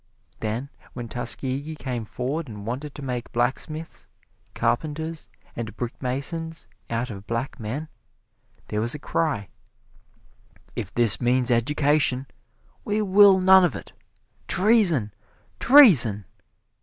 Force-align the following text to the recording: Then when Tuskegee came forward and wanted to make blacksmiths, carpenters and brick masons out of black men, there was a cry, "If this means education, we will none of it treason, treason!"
Then 0.39 0.71
when 0.93 1.07
Tuskegee 1.09 1.75
came 1.75 2.05
forward 2.05 2.47
and 2.47 2.65
wanted 2.65 2.95
to 2.95 3.03
make 3.03 3.31
blacksmiths, 3.31 4.07
carpenters 4.55 5.27
and 5.55 5.77
brick 5.77 6.01
masons 6.01 6.65
out 6.89 7.11
of 7.11 7.27
black 7.27 7.59
men, 7.59 7.87
there 8.69 8.81
was 8.81 8.95
a 8.95 8.97
cry, 8.97 9.47
"If 10.75 10.91
this 10.91 11.21
means 11.21 11.51
education, 11.51 12.25
we 12.83 13.03
will 13.03 13.39
none 13.39 13.63
of 13.63 13.75
it 13.75 13.93
treason, 14.47 15.13
treason!" 15.59 16.25